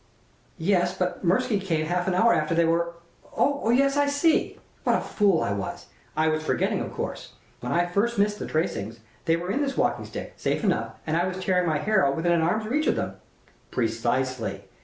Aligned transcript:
"Yes, 0.57 0.97
but 0.97 1.23
Mirsky 1.23 1.59
came 1.61 1.85
half 1.85 2.07
an 2.07 2.15
hour 2.15 2.33
after 2.33 2.55
they 2.55 2.65
were 2.65 2.93
Oh, 3.37 3.69
yes, 3.69 3.97
I 3.97 4.07
see. 4.07 4.57
What 4.83 4.95
a 4.95 4.99
fool 5.01 5.43
I 5.43 5.51
was! 5.53 5.85
I 6.17 6.27
was 6.27 6.43
forgetting. 6.43 6.79
Of 6.81 6.91
course, 6.91 7.33
when 7.59 7.71
I 7.71 7.85
first 7.85 8.17
missed 8.17 8.39
the 8.39 8.47
tracings, 8.47 8.99
they 9.25 9.35
were 9.35 9.51
in 9.51 9.61
this 9.61 9.77
walking 9.77 10.05
stick, 10.05 10.33
safe 10.37 10.63
enough, 10.63 10.95
and 11.05 11.15
I 11.15 11.27
was 11.27 11.37
tearing 11.37 11.69
my 11.69 11.77
hair 11.77 12.03
out 12.03 12.15
within 12.15 12.41
arm's 12.41 12.65
reach 12.65 12.87
of 12.87 12.95
them!" 12.95 13.17
"Precisely. 13.69 14.63